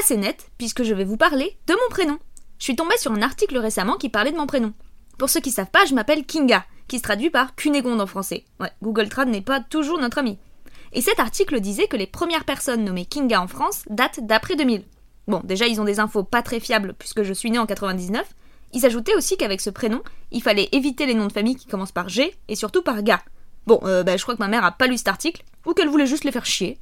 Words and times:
assez 0.00 0.16
nette, 0.16 0.50
puisque 0.58 0.82
je 0.82 0.94
vais 0.94 1.04
vous 1.04 1.16
parler 1.16 1.56
de 1.66 1.74
mon 1.74 1.90
prénom. 1.90 2.18
Je 2.58 2.64
suis 2.64 2.76
tombée 2.76 2.96
sur 2.98 3.12
un 3.12 3.22
article 3.22 3.58
récemment 3.58 3.96
qui 3.96 4.08
parlait 4.08 4.32
de 4.32 4.36
mon 4.36 4.46
prénom. 4.46 4.72
Pour 5.18 5.30
ceux 5.30 5.40
qui 5.40 5.50
savent 5.50 5.70
pas, 5.70 5.84
je 5.84 5.94
m'appelle 5.94 6.24
Kinga, 6.24 6.64
qui 6.88 6.98
se 6.98 7.02
traduit 7.02 7.30
par 7.30 7.54
Cunégonde 7.54 8.00
en 8.00 8.06
français. 8.06 8.44
Ouais, 8.58 8.72
Google 8.82 9.08
Trad 9.08 9.28
n'est 9.28 9.42
pas 9.42 9.60
toujours 9.60 9.98
notre 9.98 10.18
ami. 10.18 10.38
Et 10.92 11.02
cet 11.02 11.20
article 11.20 11.60
disait 11.60 11.86
que 11.86 11.96
les 11.96 12.06
premières 12.06 12.44
personnes 12.44 12.84
nommées 12.84 13.04
Kinga 13.04 13.40
en 13.40 13.46
France 13.46 13.82
datent 13.88 14.20
d'après 14.26 14.56
2000. 14.56 14.84
Bon, 15.28 15.40
déjà 15.44 15.66
ils 15.66 15.80
ont 15.80 15.84
des 15.84 16.00
infos 16.00 16.24
pas 16.24 16.42
très 16.42 16.58
fiables 16.58 16.94
puisque 16.98 17.22
je 17.22 17.32
suis 17.32 17.50
née 17.50 17.58
en 17.58 17.66
99. 17.66 18.26
Ils 18.72 18.86
ajoutaient 18.86 19.14
aussi 19.14 19.36
qu'avec 19.36 19.60
ce 19.60 19.70
prénom, 19.70 20.02
il 20.30 20.42
fallait 20.42 20.68
éviter 20.72 21.06
les 21.06 21.14
noms 21.14 21.26
de 21.26 21.32
famille 21.32 21.56
qui 21.56 21.66
commencent 21.66 21.92
par 21.92 22.08
G 22.08 22.34
et 22.48 22.56
surtout 22.56 22.82
par 22.82 23.02
Ga. 23.02 23.20
Bon, 23.66 23.80
euh, 23.84 24.02
bah, 24.02 24.16
je 24.16 24.22
crois 24.22 24.34
que 24.34 24.42
ma 24.42 24.48
mère 24.48 24.64
a 24.64 24.72
pas 24.72 24.86
lu 24.86 24.96
cet 24.96 25.08
article, 25.08 25.44
ou 25.66 25.74
qu'elle 25.74 25.88
voulait 25.88 26.06
juste 26.06 26.24
les 26.24 26.32
faire 26.32 26.46
chier. 26.46 26.78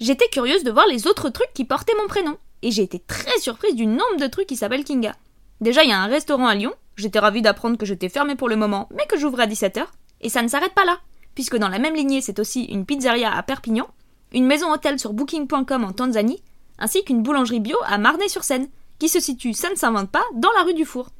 J'étais 0.00 0.28
curieuse 0.28 0.64
de 0.64 0.70
voir 0.70 0.86
les 0.86 1.06
autres 1.06 1.28
trucs 1.28 1.52
qui 1.52 1.64
portaient 1.64 1.96
mon 2.00 2.08
prénom, 2.08 2.38
et 2.62 2.70
j'ai 2.70 2.82
été 2.82 2.98
très 2.98 3.38
surprise 3.38 3.74
du 3.74 3.86
nombre 3.86 4.18
de 4.18 4.26
trucs 4.26 4.46
qui 4.46 4.56
s'appellent 4.56 4.84
Kinga. 4.84 5.14
Déjà, 5.60 5.84
il 5.84 5.90
y 5.90 5.92
a 5.92 6.00
un 6.00 6.06
restaurant 6.06 6.46
à 6.46 6.54
Lyon, 6.54 6.72
j'étais 6.96 7.18
ravie 7.18 7.42
d'apprendre 7.42 7.76
que 7.76 7.86
j'étais 7.86 8.08
fermée 8.08 8.36
pour 8.36 8.48
le 8.48 8.56
moment, 8.56 8.88
mais 8.94 9.06
que 9.06 9.18
j'ouvrais 9.18 9.44
à 9.44 9.46
17h, 9.46 9.84
et 10.20 10.28
ça 10.28 10.42
ne 10.42 10.48
s'arrête 10.48 10.74
pas 10.74 10.84
là, 10.84 10.98
puisque 11.34 11.56
dans 11.56 11.68
la 11.68 11.78
même 11.78 11.94
lignée, 11.94 12.20
c'est 12.20 12.38
aussi 12.38 12.64
une 12.64 12.86
pizzeria 12.86 13.34
à 13.34 13.42
Perpignan, 13.42 13.88
une 14.32 14.46
maison 14.46 14.72
hôtel 14.72 14.98
sur 14.98 15.12
booking.com 15.12 15.84
en 15.84 15.92
Tanzanie, 15.92 16.42
ainsi 16.78 17.04
qu'une 17.04 17.22
boulangerie 17.22 17.60
bio 17.60 17.76
à 17.86 17.98
Marnay-sur-Seine, 17.98 18.68
qui 18.98 19.08
se 19.08 19.20
situe, 19.20 19.54
ça 19.54 19.70
ne 19.70 19.74
s'invente 19.74 20.10
pas, 20.10 20.24
dans 20.34 20.52
la 20.56 20.64
rue 20.64 20.74
du 20.74 20.84
Four. 20.84 21.10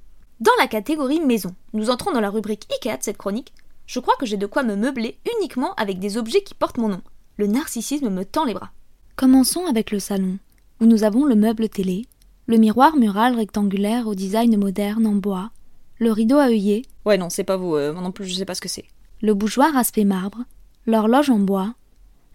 Dans 0.40 0.52
la 0.58 0.68
catégorie 0.68 1.20
maison, 1.20 1.54
nous 1.72 1.90
entrons 1.90 2.12
dans 2.12 2.20
la 2.20 2.30
rubrique 2.30 2.66
IKEA 2.72 2.96
de 2.96 3.02
cette 3.02 3.18
chronique, 3.18 3.52
je 3.86 4.00
crois 4.00 4.14
que 4.16 4.24
j'ai 4.24 4.36
de 4.36 4.46
quoi 4.46 4.62
me 4.62 4.76
meubler 4.76 5.18
uniquement 5.36 5.74
avec 5.74 5.98
des 5.98 6.16
objets 6.16 6.42
qui 6.42 6.54
portent 6.54 6.78
mon 6.78 6.88
nom. 6.88 7.02
Le 7.36 7.46
narcissisme 7.46 8.08
me 8.08 8.24
tend 8.24 8.44
les 8.44 8.54
bras. 8.54 8.70
Commençons 9.16 9.66
avec 9.66 9.90
le 9.90 9.98
salon, 9.98 10.38
où 10.80 10.86
nous 10.86 11.04
avons 11.04 11.24
le 11.24 11.34
meuble 11.34 11.68
télé, 11.68 12.06
le 12.46 12.56
miroir 12.56 12.96
mural 12.96 13.34
rectangulaire 13.34 14.06
au 14.06 14.14
design 14.14 14.56
moderne 14.56 15.06
en 15.06 15.14
bois, 15.14 15.50
le 15.98 16.12
rideau 16.12 16.38
à 16.38 16.46
œillet. 16.46 16.82
Ouais, 17.04 17.18
non, 17.18 17.30
c'est 17.30 17.44
pas 17.44 17.56
vous, 17.56 17.76
euh, 17.76 17.92
moi 17.92 18.02
non 18.02 18.12
plus, 18.12 18.26
je 18.26 18.34
sais 18.34 18.44
pas 18.44 18.54
ce 18.54 18.60
que 18.60 18.68
c'est. 18.68 18.86
Le 19.20 19.34
bougeoir 19.34 19.76
aspect 19.76 20.04
marbre, 20.04 20.44
l'horloge 20.86 21.30
en 21.30 21.38
bois, 21.38 21.74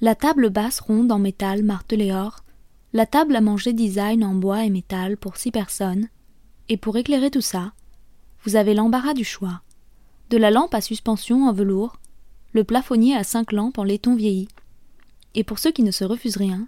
la 0.01 0.16
table 0.16 0.50
basse 0.50 0.79
ronde 0.79 1.11
en 1.11 1.19
métal 1.19 1.63
martelé 1.63 2.11
or, 2.11 2.44
la 2.94 3.06
table 3.06 3.35
à 3.35 3.41
manger 3.41 3.73
design 3.73 4.23
en 4.23 4.33
bois 4.33 4.63
et 4.63 4.69
métal 4.69 5.17
pour 5.17 5.38
six 5.38 5.51
personnes, 5.51 6.07
et 6.69 6.77
pour 6.77 6.97
éclairer 6.97 7.31
tout 7.31 7.41
ça, 7.41 7.73
vous 8.44 8.56
avez 8.56 8.73
l'embarras 8.73 9.13
du 9.13 9.23
choix 9.23 9.62
de 10.29 10.38
la 10.38 10.51
lampe 10.51 10.73
à 10.73 10.81
suspension 10.81 11.47
en 11.47 11.53
velours, 11.53 11.97
le 12.53 12.63
plafonnier 12.63 13.16
à 13.16 13.23
cinq 13.23 13.51
lampes 13.51 13.77
en 13.77 13.83
laiton 13.83 14.16
vieilli, 14.16 14.47
et 15.35 15.44
pour 15.44 15.59
ceux 15.59 15.72
qui 15.72 15.83
ne 15.83 15.91
se 15.91 16.03
refusent 16.03 16.38
rien, 16.38 16.67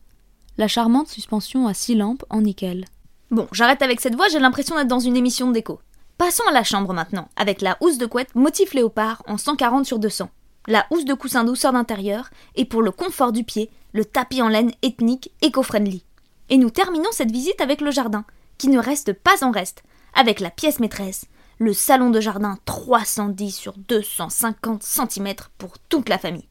la 0.58 0.68
charmante 0.68 1.08
suspension 1.08 1.68
à 1.68 1.74
six 1.74 1.96
lampes 1.96 2.26
en 2.30 2.42
nickel. 2.42 2.86
Bon, 3.30 3.48
j'arrête 3.52 3.82
avec 3.82 4.02
cette 4.02 4.16
voix, 4.16 4.28
j'ai 4.30 4.40
l'impression 4.40 4.76
d'être 4.76 4.88
dans 4.88 5.00
une 5.00 5.18
émission 5.18 5.48
de 5.48 5.54
déco. 5.54 5.80
Passons 6.18 6.44
à 6.50 6.54
la 6.54 6.64
chambre 6.64 6.94
maintenant, 6.94 7.30
avec 7.36 7.62
la 7.62 7.78
housse 7.82 7.98
de 7.98 8.06
couette 8.06 8.34
motif 8.34 8.74
léopard 8.74 9.22
en 9.28 9.38
140 9.38 9.86
sur 9.86 10.00
200, 10.00 10.30
la 10.68 10.88
housse 10.90 11.06
de 11.06 11.14
coussin 11.14 11.44
douceur 11.44 11.74
d'intérieur, 11.74 12.30
et 12.56 12.66
pour 12.66 12.82
le 12.82 12.92
confort 12.92 13.32
du 13.32 13.44
pied, 13.44 13.70
le 13.94 14.04
tapis 14.04 14.42
en 14.42 14.48
laine 14.48 14.72
ethnique 14.82 15.32
éco-friendly. 15.42 16.04
Et 16.50 16.58
nous 16.58 16.70
terminons 16.70 17.12
cette 17.12 17.32
visite 17.32 17.62
avec 17.62 17.82
le 17.82 17.92
jardin, 17.92 18.26
qui 18.58 18.70
ne 18.70 18.80
reste 18.80 19.14
pas 19.14 19.44
en 19.44 19.52
reste, 19.52 19.84
avec 20.16 20.40
la 20.40 20.50
pièce 20.50 20.80
maîtresse, 20.80 21.26
le 21.60 21.74
salon 21.74 22.10
de 22.10 22.20
jardin 22.20 22.58
310 22.66 23.52
sur 23.52 23.74
250 23.78 24.84
cm 24.84 25.36
pour 25.58 25.78
toute 25.90 26.10
la 26.10 26.18
famille. 26.18 26.48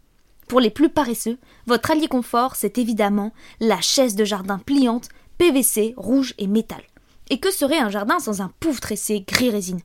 Pour 0.48 0.60
les 0.60 0.70
plus 0.70 0.88
paresseux, 0.88 1.38
votre 1.66 1.90
allié 1.90 2.06
confort, 2.06 2.54
c'est 2.54 2.78
évidemment 2.78 3.32
la 3.58 3.80
chaise 3.80 4.14
de 4.14 4.24
jardin 4.24 4.58
pliante, 4.58 5.08
PVC, 5.38 5.94
rouge 5.96 6.34
et 6.38 6.46
métal. 6.46 6.82
Et 7.30 7.40
que 7.40 7.50
serait 7.50 7.78
un 7.78 7.90
jardin 7.90 8.20
sans 8.20 8.40
un 8.40 8.52
pouf 8.60 8.80
tressé 8.80 9.24
gris 9.26 9.50
résine? 9.50 9.80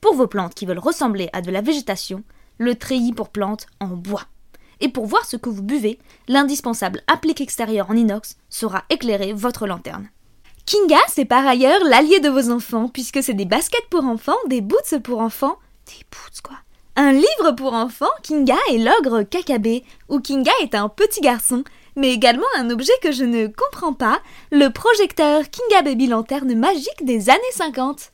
Pour 0.00 0.14
vos 0.14 0.26
plantes 0.26 0.54
qui 0.54 0.66
veulent 0.66 0.78
ressembler 0.78 1.30
à 1.32 1.42
de 1.42 1.50
la 1.50 1.60
végétation, 1.60 2.24
le 2.58 2.74
treillis 2.74 3.12
pour 3.12 3.28
plantes 3.28 3.66
en 3.78 3.88
bois. 3.88 4.26
Et 4.80 4.88
pour 4.88 5.06
voir 5.06 5.24
ce 5.26 5.36
que 5.36 5.48
vous 5.48 5.62
buvez, 5.62 5.98
l'indispensable 6.26 7.02
applique 7.06 7.40
extérieur 7.40 7.90
en 7.90 7.94
inox 7.94 8.36
saura 8.48 8.84
éclairer 8.90 9.32
votre 9.32 9.66
lanterne. 9.66 10.08
Kinga, 10.66 10.98
c'est 11.08 11.24
par 11.24 11.46
ailleurs 11.46 11.84
l'allié 11.84 12.20
de 12.20 12.28
vos 12.28 12.50
enfants, 12.50 12.88
puisque 12.88 13.22
c'est 13.22 13.34
des 13.34 13.44
baskets 13.44 13.88
pour 13.90 14.04
enfants, 14.04 14.36
des 14.48 14.60
boots 14.60 14.98
pour 15.02 15.20
enfants, 15.20 15.58
des 15.86 16.04
boots 16.10 16.40
quoi. 16.42 16.56
Un 17.02 17.12
livre 17.12 17.52
pour 17.56 17.72
enfants, 17.72 18.10
Kinga 18.22 18.58
est 18.70 18.76
l'ogre 18.76 19.22
Kakabé, 19.22 19.84
où 20.10 20.20
Kinga 20.20 20.52
est 20.60 20.74
un 20.74 20.90
petit 20.90 21.22
garçon, 21.22 21.64
mais 21.96 22.12
également 22.12 22.44
un 22.58 22.68
objet 22.68 22.92
que 23.02 23.10
je 23.10 23.24
ne 23.24 23.46
comprends 23.46 23.94
pas, 23.94 24.20
le 24.52 24.68
projecteur 24.68 25.44
Kinga 25.48 25.80
Baby 25.80 26.08
Lanterne 26.08 26.54
magique 26.54 27.02
des 27.02 27.30
années 27.30 27.40
50. 27.54 28.12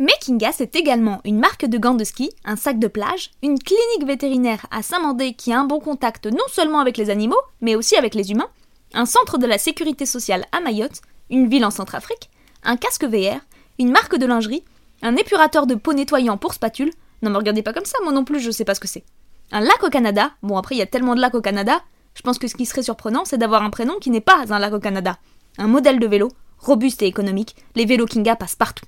Mais 0.00 0.12
Kinga, 0.20 0.52
c'est 0.52 0.76
également 0.76 1.22
une 1.24 1.38
marque 1.38 1.64
de 1.64 1.78
gants 1.78 1.94
de 1.94 2.04
ski, 2.04 2.30
un 2.44 2.56
sac 2.56 2.78
de 2.78 2.88
plage, 2.88 3.30
une 3.42 3.58
clinique 3.58 4.06
vétérinaire 4.06 4.66
à 4.70 4.82
Saint-Mandé 4.82 5.32
qui 5.32 5.54
a 5.54 5.58
un 5.58 5.64
bon 5.64 5.80
contact 5.80 6.26
non 6.26 6.44
seulement 6.48 6.80
avec 6.80 6.98
les 6.98 7.08
animaux, 7.08 7.40
mais 7.62 7.74
aussi 7.74 7.96
avec 7.96 8.14
les 8.14 8.32
humains, 8.32 8.50
un 8.92 9.06
centre 9.06 9.38
de 9.38 9.46
la 9.46 9.56
sécurité 9.56 10.04
sociale 10.04 10.44
à 10.52 10.60
Mayotte, 10.60 11.00
une 11.30 11.48
ville 11.48 11.64
en 11.64 11.70
Centrafrique, 11.70 12.28
un 12.64 12.76
casque 12.76 13.04
VR, 13.04 13.40
une 13.78 13.92
marque 13.92 14.18
de 14.18 14.26
lingerie, 14.26 14.62
un 15.00 15.16
épurateur 15.16 15.66
de 15.66 15.74
peau 15.74 15.94
nettoyant 15.94 16.36
pour 16.36 16.52
spatule. 16.52 16.92
Non, 17.26 17.32
me 17.32 17.38
regardez 17.38 17.64
pas 17.64 17.72
comme 17.72 17.84
ça, 17.84 17.98
moi 18.04 18.12
non 18.12 18.24
plus, 18.24 18.38
je 18.38 18.52
sais 18.52 18.64
pas 18.64 18.76
ce 18.76 18.80
que 18.80 18.86
c'est. 18.86 19.02
Un 19.50 19.58
lac 19.58 19.82
au 19.82 19.90
Canada. 19.90 20.30
Bon, 20.44 20.56
après, 20.56 20.76
il 20.76 20.78
y 20.78 20.82
a 20.82 20.86
tellement 20.86 21.16
de 21.16 21.20
lacs 21.20 21.34
au 21.34 21.40
Canada. 21.40 21.80
Je 22.14 22.22
pense 22.22 22.38
que 22.38 22.46
ce 22.46 22.54
qui 22.54 22.66
serait 22.66 22.84
surprenant, 22.84 23.24
c'est 23.24 23.36
d'avoir 23.36 23.64
un 23.64 23.70
prénom 23.70 23.98
qui 24.00 24.10
n'est 24.10 24.20
pas 24.20 24.44
un 24.48 24.58
lac 24.60 24.72
au 24.72 24.78
Canada. 24.78 25.18
Un 25.58 25.66
modèle 25.66 25.98
de 25.98 26.06
vélo, 26.06 26.30
robuste 26.58 27.02
et 27.02 27.06
économique. 27.06 27.56
Les 27.74 27.84
vélos 27.84 28.06
Kinga 28.06 28.36
passent 28.36 28.54
partout. 28.54 28.84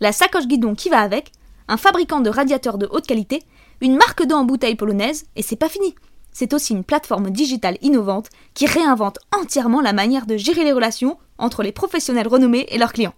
La 0.00 0.10
sacoche 0.10 0.46
guidon 0.46 0.74
qui 0.74 0.88
va 0.88 1.00
avec. 1.00 1.32
Un 1.68 1.76
fabricant 1.76 2.20
de 2.20 2.30
radiateurs 2.30 2.78
de 2.78 2.88
haute 2.90 3.06
qualité. 3.06 3.42
Une 3.82 3.96
marque 3.96 4.24
d'eau 4.24 4.36
en 4.36 4.44
bouteille 4.44 4.74
polonaise. 4.74 5.26
Et 5.36 5.42
c'est 5.42 5.56
pas 5.56 5.68
fini 5.68 5.94
c'est 6.34 6.54
aussi 6.54 6.72
une 6.72 6.82
plateforme 6.82 7.28
digitale 7.28 7.76
innovante 7.82 8.30
qui 8.54 8.64
réinvente 8.64 9.18
entièrement 9.38 9.82
la 9.82 9.92
manière 9.92 10.24
de 10.24 10.38
gérer 10.38 10.64
les 10.64 10.72
relations 10.72 11.18
entre 11.36 11.62
les 11.62 11.72
professionnels 11.72 12.26
renommés 12.26 12.64
et 12.70 12.78
leurs 12.78 12.94
clients. 12.94 13.12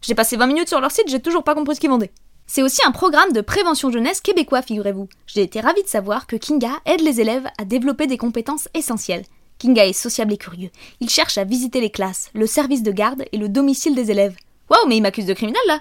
J'ai 0.00 0.16
passé 0.16 0.36
20 0.36 0.48
minutes 0.48 0.68
sur 0.68 0.80
leur 0.80 0.90
site, 0.90 1.08
j'ai 1.08 1.20
toujours 1.20 1.44
pas 1.44 1.54
compris 1.54 1.76
ce 1.76 1.80
qu'ils 1.80 1.90
vendaient. 1.90 2.10
C'est 2.46 2.62
aussi 2.62 2.80
un 2.86 2.92
programme 2.92 3.32
de 3.32 3.40
prévention 3.40 3.90
jeunesse 3.90 4.20
québécois, 4.20 4.62
figurez-vous. 4.62 5.08
J'ai 5.26 5.42
été 5.42 5.60
ravie 5.60 5.82
de 5.82 5.88
savoir 5.88 6.26
que 6.26 6.36
Kinga 6.36 6.70
aide 6.84 7.00
les 7.00 7.20
élèves 7.20 7.46
à 7.58 7.64
développer 7.64 8.06
des 8.06 8.18
compétences 8.18 8.68
essentielles. 8.72 9.24
Kinga 9.58 9.86
est 9.86 9.92
sociable 9.92 10.32
et 10.32 10.36
curieux. 10.36 10.70
Il 11.00 11.10
cherche 11.10 11.38
à 11.38 11.44
visiter 11.44 11.80
les 11.80 11.90
classes, 11.90 12.30
le 12.34 12.46
service 12.46 12.82
de 12.82 12.92
garde 12.92 13.24
et 13.32 13.36
le 13.38 13.48
domicile 13.48 13.94
des 13.94 14.10
élèves. 14.10 14.36
Waouh, 14.70 14.86
mais 14.86 14.96
il 14.96 15.02
m'accuse 15.02 15.26
de 15.26 15.34
criminel 15.34 15.60
là 15.66 15.80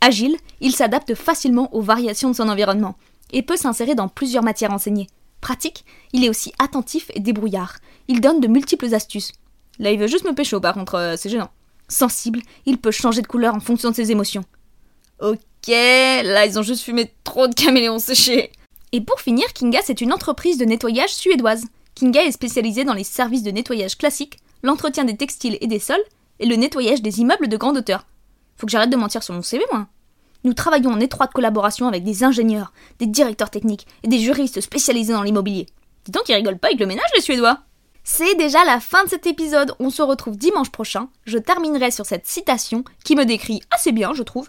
Agile, 0.00 0.36
il 0.60 0.74
s'adapte 0.74 1.14
facilement 1.14 1.74
aux 1.74 1.80
variations 1.80 2.30
de 2.30 2.36
son 2.36 2.48
environnement 2.48 2.96
et 3.32 3.42
peut 3.42 3.56
s'insérer 3.56 3.94
dans 3.94 4.08
plusieurs 4.08 4.42
matières 4.42 4.72
enseignées. 4.72 5.08
Pratique, 5.40 5.84
il 6.12 6.24
est 6.24 6.28
aussi 6.28 6.52
attentif 6.58 7.10
et 7.14 7.20
débrouillard. 7.20 7.76
Il 8.08 8.20
donne 8.20 8.40
de 8.40 8.48
multiples 8.48 8.94
astuces. 8.94 9.32
Là, 9.78 9.90
il 9.90 9.98
veut 9.98 10.06
juste 10.06 10.24
me 10.24 10.34
pécho, 10.34 10.60
par 10.60 10.74
contre, 10.74 10.94
euh, 10.94 11.14
c'est 11.16 11.28
gênant. 11.28 11.50
Sensible, 11.88 12.40
il 12.64 12.78
peut 12.78 12.90
changer 12.90 13.22
de 13.22 13.26
couleur 13.26 13.54
en 13.54 13.60
fonction 13.60 13.90
de 13.90 13.94
ses 13.94 14.10
émotions. 14.10 14.44
Ok, 15.20 15.38
là, 15.72 16.46
ils 16.46 16.58
ont 16.58 16.62
juste 16.62 16.82
fumé 16.82 17.12
trop 17.24 17.48
de 17.48 17.54
caméléons 17.54 17.98
séchés. 17.98 18.52
Et 18.92 19.00
pour 19.00 19.20
finir, 19.20 19.52
Kinga, 19.52 19.80
c'est 19.84 20.00
une 20.00 20.12
entreprise 20.12 20.58
de 20.58 20.64
nettoyage 20.64 21.14
suédoise. 21.14 21.64
Kinga 21.94 22.24
est 22.24 22.32
spécialisée 22.32 22.84
dans 22.84 22.94
les 22.94 23.04
services 23.04 23.42
de 23.42 23.50
nettoyage 23.50 23.96
classiques, 23.96 24.38
l'entretien 24.62 25.04
des 25.04 25.16
textiles 25.16 25.58
et 25.60 25.66
des 25.66 25.78
sols, 25.78 26.02
et 26.38 26.46
le 26.46 26.56
nettoyage 26.56 27.02
des 27.02 27.20
immeubles 27.20 27.48
de 27.48 27.56
grande 27.56 27.78
hauteur. 27.78 28.06
Faut 28.56 28.66
que 28.66 28.72
j'arrête 28.72 28.90
de 28.90 28.96
mentir 28.96 29.22
sur 29.22 29.34
mon 29.34 29.42
CV, 29.42 29.64
moi. 29.72 29.86
Nous 30.44 30.54
travaillons 30.54 30.92
en 30.92 31.00
étroite 31.00 31.32
collaboration 31.32 31.88
avec 31.88 32.04
des 32.04 32.22
ingénieurs, 32.22 32.72
des 32.98 33.06
directeurs 33.06 33.50
techniques 33.50 33.86
et 34.02 34.08
des 34.08 34.18
juristes 34.18 34.60
spécialisés 34.60 35.12
dans 35.12 35.22
l'immobilier. 35.22 35.66
Dis 36.04 36.12
donc, 36.12 36.28
ils 36.28 36.34
rigolent 36.34 36.58
pas 36.58 36.68
avec 36.68 36.80
le 36.80 36.86
ménage, 36.86 37.10
les 37.14 37.22
Suédois 37.22 37.60
c'est 38.08 38.36
déjà 38.36 38.64
la 38.64 38.78
fin 38.78 39.02
de 39.02 39.10
cet 39.10 39.26
épisode, 39.26 39.74
on 39.80 39.90
se 39.90 40.00
retrouve 40.00 40.36
dimanche 40.36 40.70
prochain. 40.70 41.08
Je 41.24 41.38
terminerai 41.38 41.90
sur 41.90 42.06
cette 42.06 42.28
citation 42.28 42.84
qui 43.02 43.16
me 43.16 43.24
décrit 43.24 43.62
assez 43.72 43.90
bien, 43.90 44.14
je 44.14 44.22
trouve. 44.22 44.48